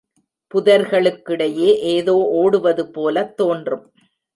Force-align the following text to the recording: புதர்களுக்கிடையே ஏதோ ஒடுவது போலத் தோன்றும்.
புதர்களுக்கிடையே 0.53 1.69
ஏதோ 1.95 2.15
ஒடுவது 2.43 2.85
போலத் 2.91 3.37
தோன்றும். 3.37 3.85